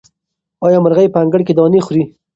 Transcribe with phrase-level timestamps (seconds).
[0.65, 2.03] آیا مرغۍ په انګړ کې دانې خوري؟